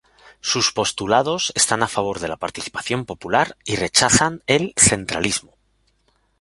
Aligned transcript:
Sus 0.39 0.71
postulados 0.73 1.51
están 1.55 1.83
a 1.83 1.87
favor 1.87 2.19
de 2.19 2.27
la 2.27 2.37
participación 2.37 3.05
popular 3.05 3.55
y 3.65 3.75
rechazan 3.75 4.41
el 4.47 4.73
centralismo. 4.75 5.53